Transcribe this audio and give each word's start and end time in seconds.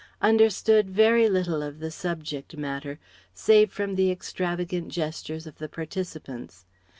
understood 0.23 0.89
very 0.89 1.29
little 1.29 1.61
of 1.61 1.77
the 1.77 1.91
subject 1.91 2.57
matter, 2.57 2.99
save 3.35 3.71
from 3.71 3.93
the 3.93 4.09
extravagant 4.09 4.87
gestures 4.91 5.45
of 5.45 5.59
the 5.59 5.69
participants. 5.69 6.65